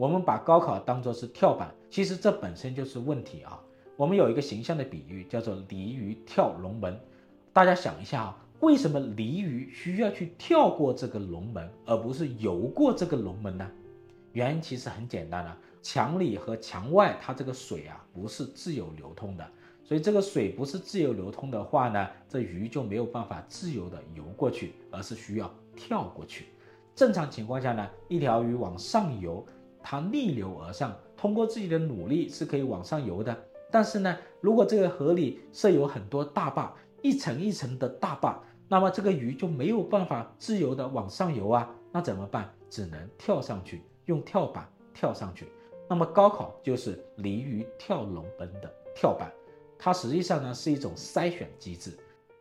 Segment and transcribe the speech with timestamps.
[0.00, 3.60] 我们把高考当作是跳板，其实这本身就是问题啊。
[3.98, 6.98] 我们有一个形象的比喻，叫做鲤鱼跳龙门。
[7.52, 13.70] 大家想一下啊，为什么鲤鱼需要去跳过这个龙门，而不是游过这个龙门呢？
[14.32, 19.46] 原因其实很简单啊，墙里和墙外它这个水啊不是自由流通的，
[19.84, 26.46] 所以这个水不是自由流通的话呢，这鱼就没有办法自由的游过去，而是需要跳过去。
[26.94, 29.44] 正常情况下呢，一条鱼往上游，
[29.90, 33.36] 它逆流而上，通过自己的努力是可以往上游的。
[33.72, 36.72] 但是呢，如果这个河里设有很多大坝，
[37.02, 42.48] 一层一层的大坝，那么这个鱼就没有办法自由的往上游啊，那怎么办？
[42.68, 44.64] 只能跳上去，用跳板
[44.94, 45.48] 跳上去。
[45.88, 49.28] 那么高考就是鲤鱼跳龙门的跳板，
[49.76, 51.98] 它实际上呢是一种筛选机制。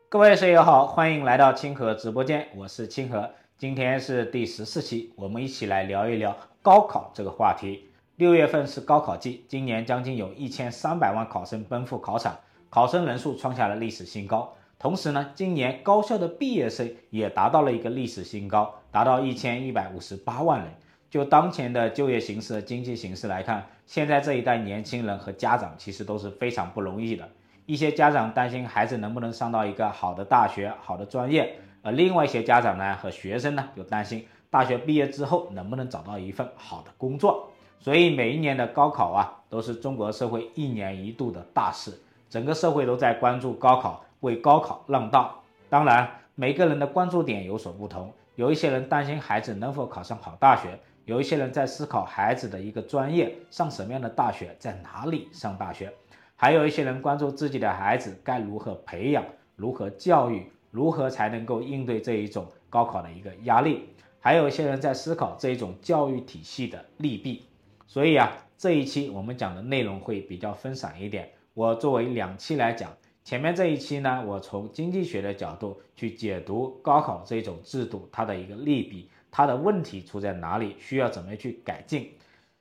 [0.07, 7.85] 各位舍友好，欢迎来到清河直播间，我是清河，今天是第十四期，我们一起来聊一聊高考这个话题。
[8.17, 12.37] 六月份是高考季，今年将近有一千三百万考生奔赴考场，
[12.69, 14.53] 考生人数创下了历史新高。
[14.77, 20.69] 同时呢，今年高校的毕业生也达到了一个历史新高，达到一千一百五十八万人。
[21.09, 27.27] 就当前的就业形势、经济形势来看，现在这一代年轻人和家长其实都是非常不容易的。
[27.65, 37.49] 一些家长担心孩子能不能上到一个好的大学、好的专业，而另外一些家长呢和学生呢又担心大学毕业之后能不能找到一份好的工作。
[37.79, 41.97] 所以每一年的高考啊，都是中国社会一年一度的大事，
[42.29, 45.41] 整个社会都在关注高考，为高考让道。
[45.69, 55.93] 当然，每个人的关注点有所不同，有一些人担心孩子能否考上好大学，有一些人在思考孩子的一个专业上什么样的大学，在哪里上大学，
[56.35, 59.23] 还有一些人关注自己的孩子该如何培养，
[59.55, 63.87] 如何教育，如何才能够应对这一种高考的一个压力，
[64.19, 67.43] 还有一些人在思考这一种教育体系的利弊。
[67.87, 71.29] 所以啊，这一期我们讲的内容会比较分散一点。
[71.53, 82.11] 我作为两期来讲，前面这一期呢，我从经济学的角度去解读高考这种制度，它的一个利弊，它的问题出在哪里，需要怎么去改进。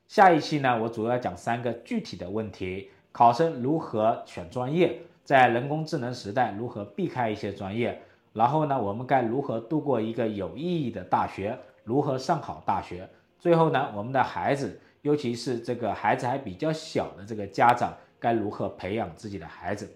[0.06, 8.00] 下一期呢，我主要讲三个具体的问题：考生如何选专业，在人工智能时代如何避开一些专业，
[8.38, 14.80] 然后呢，我们该如何度过一个有意义的大学，如何上好大学，最后呢，我们的孩子。
[15.02, 19.88] 尤其是这个孩子还比较小的这个家长，该如何培养自己的孩子？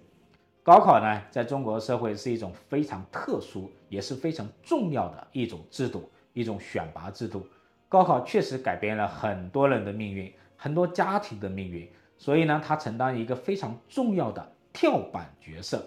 [0.62, 7.46] 高考呢，在中国社会是一种非常特殊，也是非常重要的一种制度，一种选拔制度。
[7.88, 15.84] 高考确实改变了很多人的命运，很多家庭的命运，所以呢，它承担一个非常重要的跳板角色。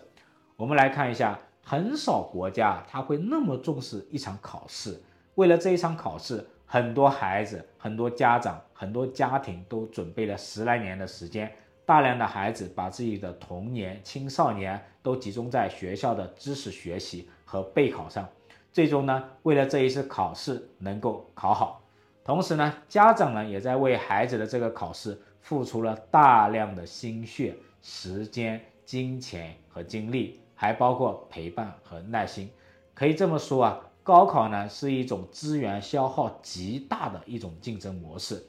[0.58, 5.02] 我们来看一下，很少国家他会那么重视一场考试，
[5.34, 6.48] 为了这一场考试。
[6.68, 11.50] 很多孩子、很多家长、很多家庭都准备了十来年的时间，
[11.86, 18.28] 大量的孩子把自己的童年、青少年都集中在学校的知识学习和备考上，
[18.74, 21.84] 最终呢，为了这一次考试能够考好，
[22.24, 32.50] 同时呢，家长呢也在为孩子的这个考试付出了大量的心血、时间、金钱和精力，还包括陪伴和耐心，
[32.94, 33.82] 可以这么说啊。
[34.04, 38.44] 高考呢是一种资源消耗极大的一种竞争模式。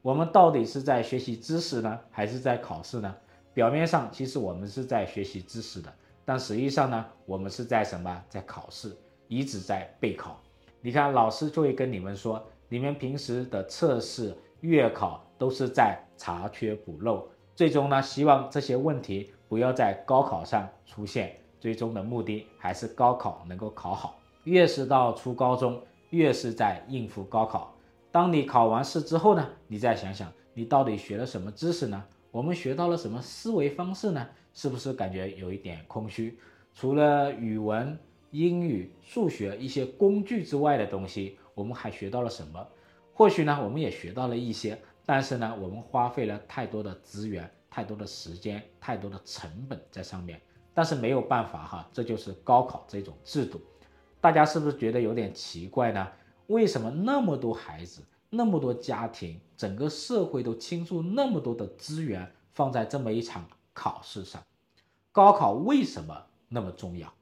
[0.00, 3.14] 我们到底是在学习知识呢，还是在考试呢？
[3.52, 5.92] 表面上其实我们是在学习知识的，
[6.24, 8.24] 但实际上呢，我们是在什么？
[8.30, 8.96] 在考试，
[9.28, 10.40] 一直在备考。
[10.80, 21.36] 你看，老师就会跟你们说，你们平时的测试、月考都是在查缺补漏，最终呢，希望这些问题不要在高考上出现。
[21.62, 24.18] 最终的目的还是高考能够考好。
[24.42, 25.80] 越是到初高中，
[26.10, 27.72] 越是在应付高考。
[28.10, 32.02] 当你考完试之后呢，你再想想，你到底学了什么知识呢？
[32.32, 34.28] 我们学到了什么思维方式呢？
[34.52, 36.36] 是不是感觉有一点空虚？
[36.74, 37.96] 除了语文、
[38.32, 42.66] 英语、数学一些工具之外的东西，我们还学到了什么？
[43.14, 50.40] 或许呢，我们也学到了一些，但是呢，我们花费了太多的资源、太多的时间、太多的成本在上面。
[50.74, 53.60] 但是没有办法哈，这就是高考这种制度。
[54.20, 56.08] 大家是不是觉得有点奇怪呢？
[56.46, 64.42] 为什么那么多孩子、那么多家庭、整个社会都倾注那么多的资源放在这么一场考试上？
[65.10, 67.12] 高考为什么那么重要？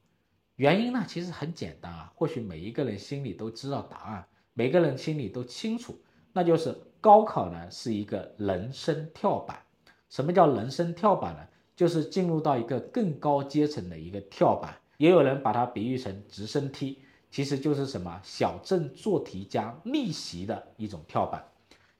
[0.55, 5.97] 原因呢，其实很简单啊，或许每一个人心里都知道答案，每个人心里都清楚，
[6.33, 9.59] 那就是高考呢是一个人生跳板。
[10.09, 11.47] 什么叫人生跳板呢？
[11.81, 14.71] 就是进入到一个更高阶层的一个跳板。
[14.97, 16.99] 也有人把它比喻成直升梯，
[17.31, 21.43] 其实就是什么小镇做题家逆袭的一种跳板。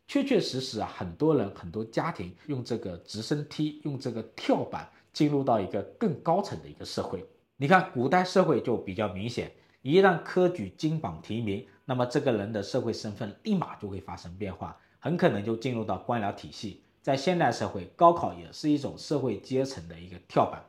[0.07, 7.25] 确确实实啊，很多人很多家庭用这个直升梯，用这个跳板进入到一个更高层的一个社会。
[7.57, 9.51] 你看，古代社会就比较明显，
[9.81, 16.83] 一旦科举金榜题名，那么这个人的社会身份立马就会发生变化，很可能就进入到官僚体系。
[17.01, 20.63] 在现代社会，高考也是一种社会阶层的一个跳板。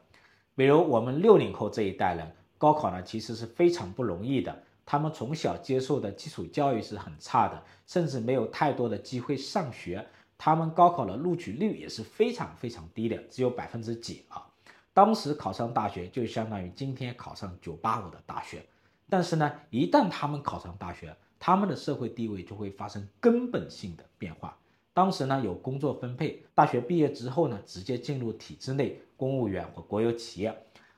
[0.55, 4.63] 比如我们六零后这一代人，高考呢其实是非常不容易的。
[4.85, 10.05] 他们从小接受的基础教育是很差的，甚至没有太多的机会上学。
[10.39, 14.45] 他们高考的录取率也是非常非常低的，只有百分之几啊。
[14.93, 18.65] 当时考上大学就相当于今天考上九八五的大学。
[19.09, 24.59] 但是呢，一旦他们考上大学，他们的社会地位就会发生根本性的变化。
[24.95, 30.55] 当时呢有工作分配，大学毕业之后呢，直接进入体制内公务员和国有企业。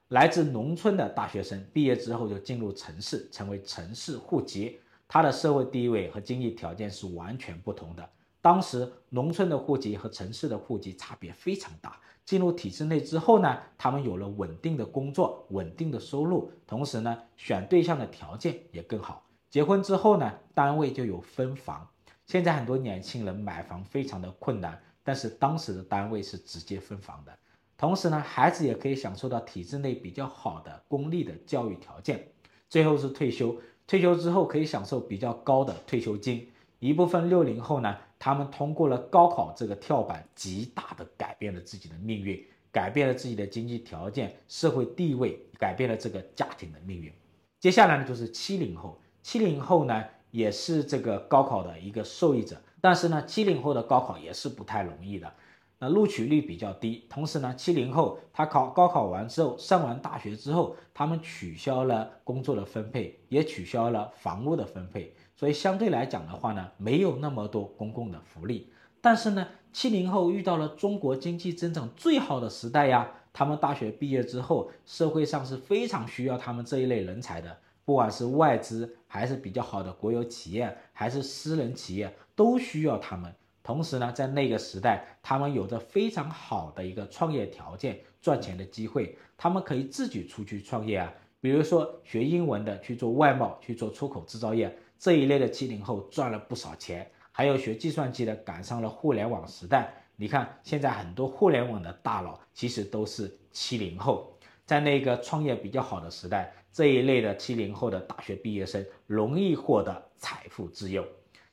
[0.08, 8.08] 来自农村的大学生毕业之后就进入城市，成为城市户籍，他的社会地位和经济条件是完全不同的。
[8.42, 11.98] 当时农村的户籍和城市的户籍差别非常大。
[12.24, 19.22] 进入体制内之后呢，他们有了稳定的工作、稳定的收入，同时呢，选对象的条件也更好。
[19.50, 21.86] 结婚之后呢，单位就有分房。
[22.26, 27.36] 现在很多年轻人买房非常的困难，但是当时的单位是直接分房的。
[27.76, 32.28] 同时呢，孩子也可以享受到体制内比较好的公立的教育条件。
[32.70, 33.56] 最后是退休，
[33.86, 36.50] 退休之后可以享受比较高的退休金。
[36.78, 42.42] 一部分六零后呢，他们通过了高考这个跳板，极大的改变了自己的命运，
[42.72, 47.12] 改变了自己的经济条件、社会地位，改变了这个家庭的命运。
[47.60, 55.32] 接下来呢，就是七零后，七零后呢也是这个高考的一个受益者，但是呢，七零后的高考也是不太容易的。
[55.78, 68.72] 那录取率比较低，同时呢，七零后他考高考完之后，上完大学之后，他们取消了工作的分配，也取消了房屋的分配，所以相对来讲的话呢，没有那么多公共的福利。
[69.00, 83.34] 但是呢，七零后遇到了中国经济增长最好的时代呀，他们大学毕业之后，社会上是非常需要他们这一类人才的，不管是外资还是比较好的国有企业，还是私人企业，都需要他们。
[83.62, 91.12] 同时呢，在那个时代，他们有着非常好的一个创业条件、赚钱的机会，他们可以自己出去创业啊。
[91.40, 97.10] 比如说学英文的去做外贸、去做出口制造业这一类的，七零后赚了不少钱。
[97.32, 104.33] 还有学计算机的赶上了互联网时代，你看现在很多互联网的大佬其实都是七零后，
[104.66, 111.04] 在那个创业比较好的时代，这一类的七零后的大学毕业生容易获得财富自由。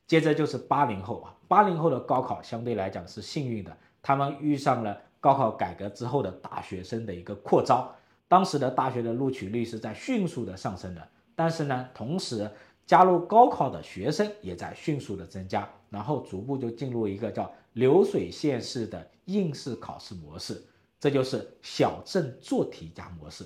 [0.08, 7.94] 接着就是八零后啊，八零后的高考相对来讲是幸运的，他们遇上了高考改革之后的大学生的一个扩招，
[8.28, 12.50] 当时的大学的录取率是在迅速的上升的，但是呢，同时
[12.86, 20.62] 加入高考的学生也在迅速的增加，然后逐步就进入一个叫流水线式的应试考试模式，
[21.02, 23.44] 这就是小镇做题家模式。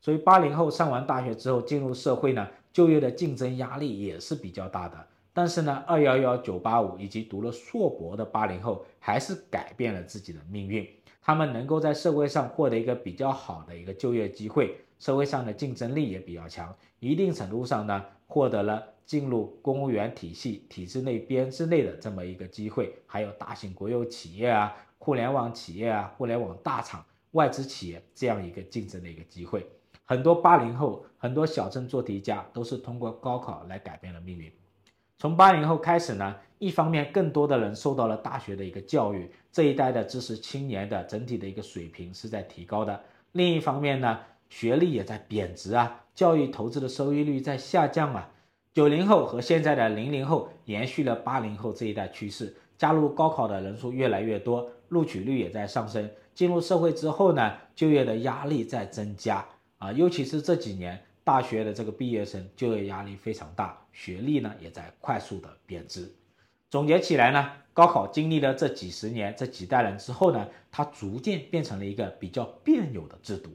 [0.00, 5.06] 所以八零后上完大学之后进入社会呢，就业的竞争压力也是比较大的。
[5.34, 10.88] 但是呢，二幺幺九八五以及读了硕博的八零后，还是改变了自己的命运。
[11.20, 29.66] 他们能够在社会上获得一个比较好的一个就业机会，社会上的竞争力也比较强，一定程度上呢，获得了进入公务员体系、体制内编制内的这么一个机会，还有大型国有企业啊、互联网企业啊、互联网大厂、外资企业这样一个竞争的一个机会。
[30.04, 34.52] 很多八零后，很多小镇做题家都是通过高考来改变了命运。
[35.18, 43.02] 从八零后开始呢，一方面更多的人受到了大学的一个教育，这一代的知识青年的整体的一个水平是在提高的。
[43.32, 48.30] 另一方面呢，学历也在贬值啊，教育投资的收益率在下降啊。
[48.72, 56.08] 九零后和现在的零零后延续了八零后这一代趋势，加入高考的人数越来越多，录取率也在上升。
[56.32, 59.44] 进入社会之后呢，就业的压力在增加
[59.78, 61.02] 啊，尤其是这几年。
[61.24, 66.12] 大学的这个毕业生就业压力非常大，学历呢也在快速的贬值。
[66.68, 73.50] 总结起来呢，高考经历了这几十年、这几代人之后呢，它逐渐变成了一个比较别扭的制度。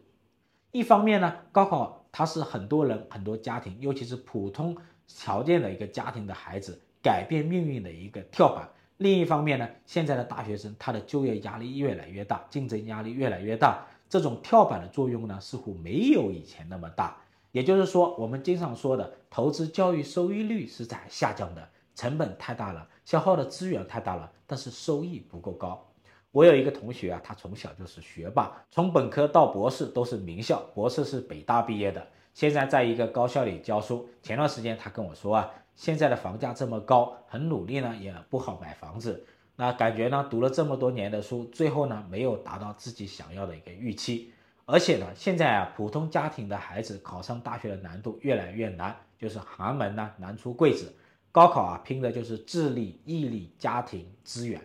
[0.72, 8.70] 一方面呢，高考它是很多人、很多家庭，尤其是普通条件的一个家庭的孩子改变命运的一个跳板。
[8.98, 17.18] 另一方面呢，现在的大学生他的就业压力越来越大，竞争压力越来越大，这种跳板的作用呢，似乎没有以前那么大。
[17.52, 25.84] 也就是说，我们经常说的投资教育收益率是在下降的，成本太大了，消耗的资源太大了，但是收益不够高。
[26.32, 34.08] 我有一个同学啊，他从小就是学霸，从本科到博士都是名校，博士是北大毕业的，现在在一个高校里教书。
[34.22, 39.24] 前段时间他跟我说啊，现在的房价这么高，很努力呢也不好买房子，
[39.56, 44.34] 那感觉呢，读了这么多年的书，最后呢，没有达到自己想要的一个预期。
[44.66, 50.92] 而且呢，现在啊，普通家庭的孩子考上大学的难度越来越难，就是寒门呢难出贵子。
[51.32, 54.60] 高考啊，拼的就是智力、毅力、家庭资源。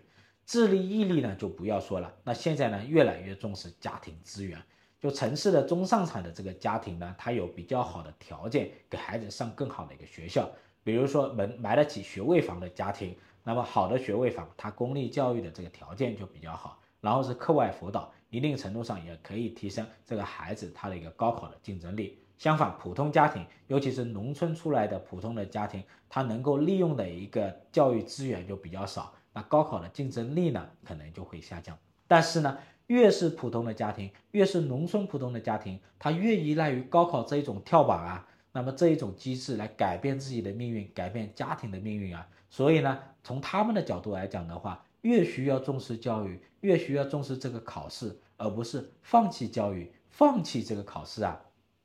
[0.47, 2.11] 智力、毅力呢就不要说了。
[2.25, 4.59] 那现在呢，越来越重视家庭资源。
[4.99, 10.49] 就城市的中上产的这个家庭呢，他有比较好的条件给孩子上更好的一个学校。
[10.85, 16.79] 比如说买买得起学位房的家庭，那么好的学位房，它公立教育的这个条件就比较好。
[17.01, 22.19] 然后是课外辅导，一定程度上也可以提升这个孩子他的一个高考的竞争力。
[22.39, 31.77] 相反，普通家庭，尤其是农村出来的普通的家庭，他能够利用的一个教育资源就比较少，那高考的竞争力呢，可能就会下降。
[32.07, 38.29] 但是呢，越是普通的家庭，越是农村普通的家庭，他越依赖于高考这一种跳板啊。
[38.53, 51.41] 那么这一种机制来改变自己的命运，改变家庭的命运啊，所以呢，从他们的角度来讲的话，越需要重视教育，越需要重视这个考试，而不是放弃教育，放弃这个考试啊。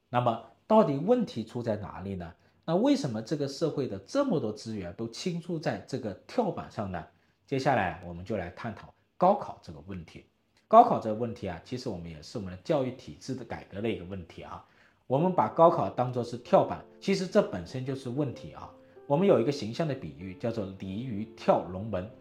[0.09, 2.33] 那么到底问题出在哪里呢？
[2.65, 7.01] 那为什么这个社会的这么多资源都倾注在这个跳板上呢？
[7.45, 10.25] 接下来我们就来探讨高考这个问题。
[10.67, 14.65] 高考这个问题啊，其实我们也是我们的教育体制的改革的一个问题啊。
[15.07, 18.69] 我们把高考当作是跳板，其实这本身就是问题啊。
[19.07, 22.11] 我们有一个形象的比喻，叫做鲤鱼跳龙门。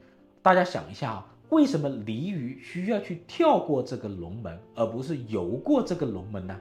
[0.41, 6.57] 大家想一下啊，为什么鲤鱼需要去跳过这个龙门，而不是游过这个龙门呢？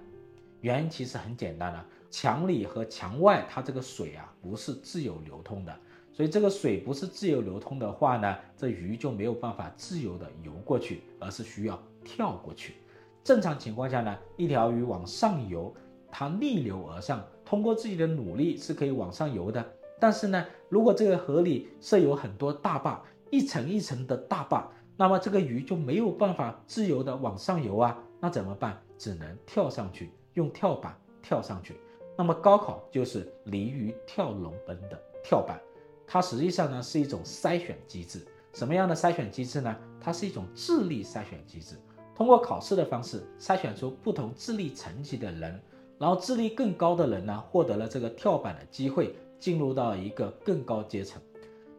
[0.61, 5.77] 原因其实很简单啊，墙里和墙外它这个水啊不是自由流通的，
[6.11, 12.77] 所以这个水不是自由流通的话呢，这鱼就没有办法自由的游过去，而是需要跳过去。
[13.23, 15.71] 正常情况下呢，一条鱼往上游。
[16.17, 19.61] 它逆流而上，通过自己的努力是可以往上游的。
[19.99, 28.01] 但是呢，如果这个河里设有很多大坝，一层一层的大坝，那么这个鱼就没有办法自由的往上游啊。
[28.21, 28.81] 那怎么办？
[28.97, 31.75] 只能跳上去，用跳板跳上去。
[32.17, 35.59] 那么高考就是鲤鱼跳龙门的跳板，
[36.07, 38.25] 它实际上呢是一种筛选机制。
[38.53, 39.75] 什么样的筛选机制呢？
[39.99, 41.75] 它是一种智力筛选机制，
[42.15, 45.61] 通过考试的方式筛选出不同智力层级的人。
[45.97, 51.21] 然后智力更高的人呢，获得了这个跳板的机会，进入到一个更高阶层。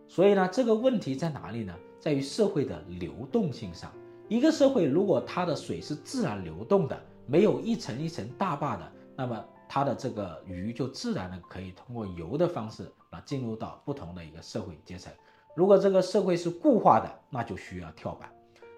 [0.09, 1.75] 所以呢，这个问题在哪里呢？
[2.01, 3.93] 在于社会的流动性上。
[4.29, 15.13] 一个社会如果它的水是自然流动的，没有一层一层大坝的，那么它的这个鱼就自然的可以通过游的方式啊进入到不同的一个社会阶层。
[15.55, 18.31] 如果这个社会是固化的，那就需要跳板。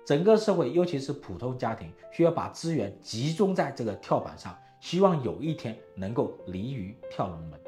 [0.07, 4.57] 整个社会，尤其是普通家庭，需要把资源集中在这个跳板上。
[4.81, 7.61] 希望有一天能够鲤鱼跳龙门，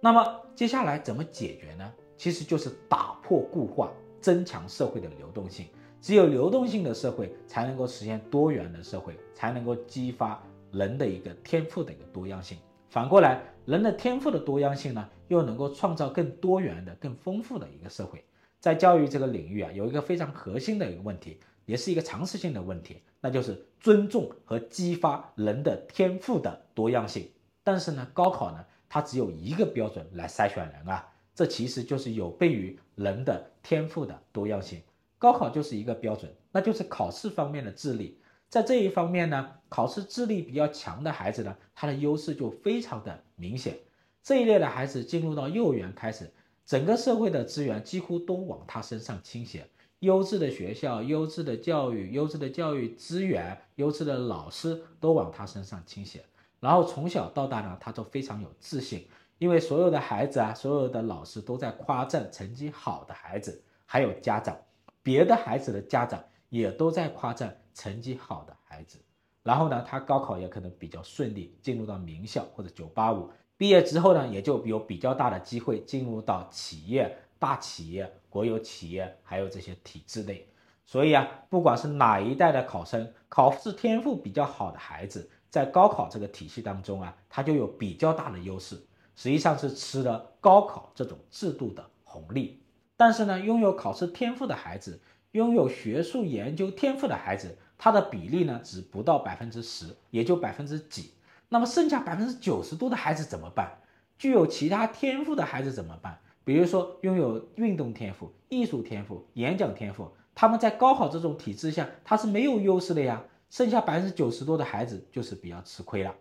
[0.00, 1.92] 那么接下来怎么解决呢？
[2.16, 3.90] 其实就是打破固化，
[4.20, 5.66] 增强社会的流动性。
[6.00, 10.42] 只有流动性的社会，才能够实现多元的社会，才能够激发
[10.72, 12.58] 人的一个天赋的一个多样性。
[12.88, 18.24] 反过来，人的天赋的多样性呢，又能够创造更多元的、更丰富的一个社会。
[18.60, 21.38] 在教育这个领域啊，有一个非常核心的一个问题。
[21.64, 27.30] 也是一个常识性的问题，那就是尊重和激发人的天赋的多样性。
[27.62, 34.82] 但是呢，高考呢，它只有一个标准来筛选人啊，这其实就是有悖于人的天赋的多样性。
[35.18, 38.18] 高考就是一个标准，那就是考试方面的智力。
[38.48, 43.78] 在这一方面呢，考试智力比较强的孩子呢，他的优势就非常的明显。
[44.22, 46.30] 这一类的孩子进入到幼儿园开始，
[46.66, 49.66] 整个社会的资源几乎都往他身上倾斜。
[50.02, 56.24] 优质的学校、优质的教育、优质的教育资源、优质的老师都往他身上倾斜，
[56.58, 59.06] 然后从小到大呢，他都非常有自信，
[59.38, 64.58] 因为所有的孩子啊，所有的老师都在夸赞成绩好的孩子，还有家长，
[65.04, 68.98] 别的孩子的家长也都在夸赞成绩好的孩子，
[69.44, 77.18] 然后呢，他高考也可能比较顺利，进入到名校或者九八五，毕业之后呢，也就有比较大的机会进入到企业。
[77.42, 80.46] 大企业、国有企业，还有这些体制内，
[80.86, 88.76] 所以啊，不管是哪一代的考生，考试天赋比较好的孩子，在高考这个体系当中啊，他就有比较大的优势，
[89.16, 92.62] 实际上是吃了高考这种制度的红利。
[92.96, 95.00] 但是呢，拥有考试天赋的孩子，
[95.32, 101.14] 拥有学术研究天赋的孩子，他的比例呢，只不到百分之十，也就百分之几。
[101.48, 103.78] 那么剩下百分之九十多的孩子怎么办？
[104.16, 106.20] 具有其他天赋的孩子怎么办？
[106.44, 113.22] 比如说，拥有运动天赋、艺术天赋、演讲天赋，他们在高考这种体制下，他是没有优势的呀。
[113.50, 116.14] 剩下百分之九十多的孩子就是比较吃亏了。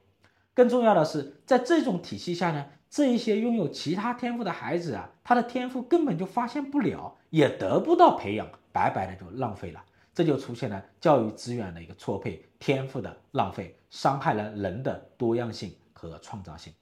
[0.53, 9.81] 更重要的是，在这种体系下呢，这一些拥有其他天赋的孩子啊，他的天赋根本就发现不了，也得不到培养，白白的就浪费了。
[10.13, 16.73] 这就出现了教育资源的一个错配，天赋的浪费，伤害了人的多样性和创造性。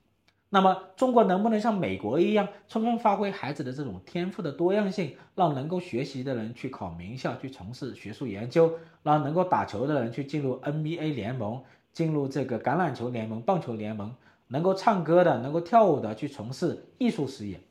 [0.51, 11.63] 那么，中国能不能像美国一样，充分发挥孩子的这种天赋的多样性，让能够学习的人去考名校，去从事学术研究，让能够打球的人去进入 NBA 联盟，
[11.94, 14.15] 进入这个橄榄球联盟、棒球联盟，
[14.48, 17.62] 能够唱歌的、能够跳舞的去从事艺术事业，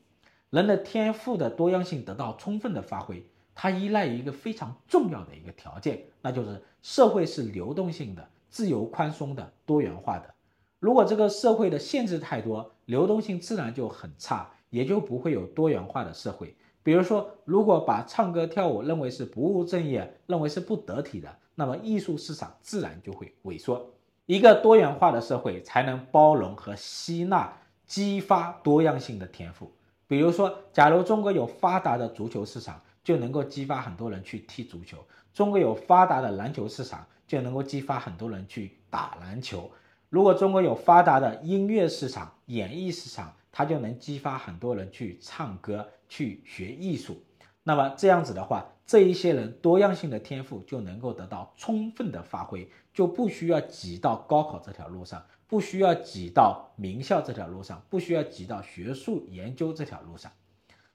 [0.49, 3.21] 人的天赋的多样性得到充分的发挥，
[3.53, 10.33] 它依赖于一个非常重要的一个条件，那就是社会是流动性的、自由宽松的、多元化的。
[10.79, 16.55] 如果这个社会的限制太多，流动性自然就很差，也就不会有多元化的社会。
[16.81, 23.85] 比如说，如果把唱歌跳舞认为是不务正业，认为是不得体的，那么艺术市场自然就会萎缩。
[24.25, 27.51] 一个多元化的社会才能包容和吸纳、
[27.85, 29.69] 激发多样性的天赋。
[30.07, 34.97] 比如说，假如中国有发达的足球市场，就能够激发很多人去踢足球；
[35.33, 39.69] 中国有发达的篮球市场，就能够激发很多人去打篮球。
[40.09, 47.23] 如果中国有发达的音乐市场、演艺市场，它就能激发很多人去唱歌、去学艺术。
[47.61, 60.31] 那么这样子的话，这一些人多样性的天赋就能够得到充分的发挥，就不需要挤到高考这条路上，不需要挤到名校这条路上，不需要挤到学术研究这条路上。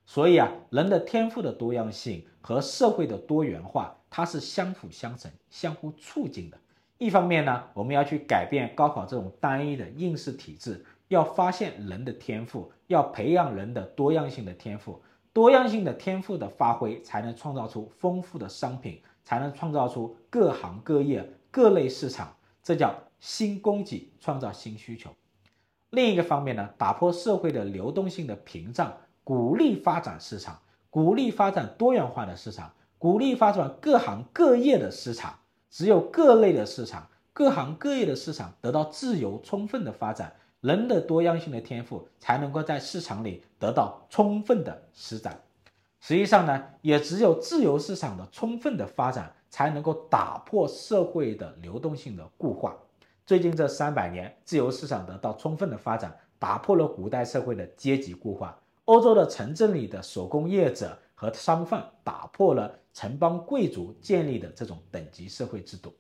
[0.05, 6.59] 所以啊，人的天赋的多样性和社会的多元化，它是相辅相成、相互促进的。
[6.99, 25.11] 一方面呢，我们要去改变高考这种单一的应试体制，要发现人的天赋，要培养人的多样性的天赋，多样性的天赋的发挥，才能创造出丰富的商品，才能创造出各行各业各类市场，这叫新供给创造新需求。
[25.91, 30.61] 另一个方面呢，打破社会的流动性的屏障，鼓励发展市场，
[30.91, 35.41] 鼓励发展多元化的市场，鼓励发展各行各业的市场。
[35.75, 45.37] 只有各类的市场，各行各业的市场得到自由充分的发展，人的多样性的天赋才能够在市场里得到充分的施展。
[45.99, 52.77] 实际上呢，也只有自由市场的充分的发展，才能够打破社会的流动性的固化。
[53.27, 58.57] 最近这三百年，自由市场得到充分的发展，打破了古代社会的阶级固化。
[58.85, 62.79] 欧洲的城镇里的手工业者和商贩打破了。
[62.95, 65.93] 城邦贵族建立的这种等级社会制度，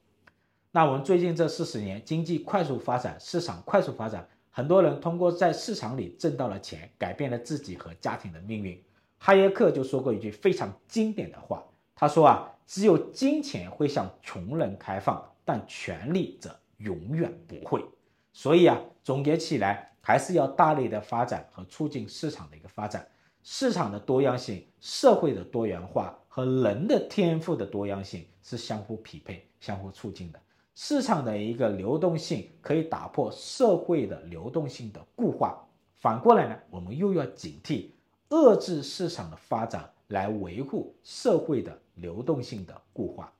[0.70, 8.80] 那我们最近这四十年经济快速发展，市场快速发展，很多人通过在市场里挣到了钱，改变了自己和家庭的命运。
[9.18, 11.64] 哈耶克就说过一句非常经典的话，
[11.96, 17.84] 他说啊，只有金钱会向穷人开放，但权力则永远不会。
[18.32, 23.04] 所以啊，总结起来还是要大力的发展和促进市场的一个发展。
[23.42, 30.40] 市场的多样性、社会的多元化和人的天赋的多样性是相互匹配、相互促进的。
[30.74, 37.90] 市场的一个流动性可以打破社会的流动性的固化，反过来呢，我们又要警惕
[38.30, 43.32] 遏制市场的发展，来维护社会的流动性的固化。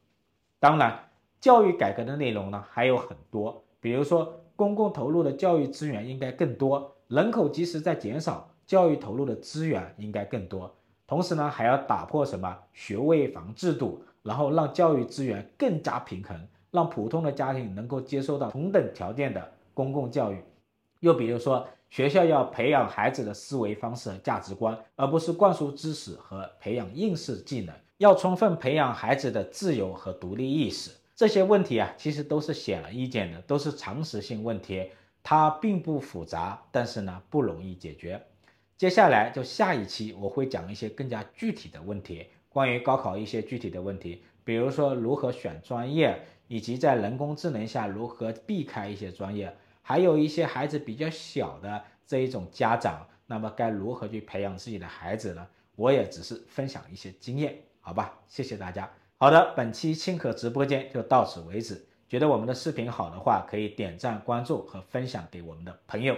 [0.61, 0.96] 当然，
[1.40, 8.48] 教育改革的内容呢还有很多，比如说公共投入的教育资源应该更多，人口即使在减少。
[8.66, 10.74] 教育投入的资源应该更多，
[11.06, 16.36] 同时呢，还要打破什么学位房制度，然后让教育资源更加平衡，
[16.70, 20.42] 让普通的家庭能够接受到同等条件的公共教育。
[21.00, 30.90] 又比如说，学校要培养孩子的思维方式和价值观，而不是灌输知识和培养应试技能，要充分培养孩子的自由和独立意识。
[31.14, 34.90] 这些问题啊，其实都是显而易见的，都是常识性问题，
[35.22, 38.20] 它并不复杂，但是呢，不容易解决。
[38.76, 55.46] 接下来就下一期我会讲一些更加具体的问题，关于高考一些具体的问题，比如说如何选专业，以及在人工智能下如何避开一些专业，还有一些孩子比较小的这一种家长，那么该如何去培养自己的孩子呢？
[55.76, 58.18] 我也只是分享一些经验，好吧？
[58.26, 58.90] 谢谢大家。
[59.18, 61.87] 好的，本期清可直播间就到此为止。
[62.08, 66.16] 觉得我们的视频好的话，可以点赞、关注和分享给我们的朋友。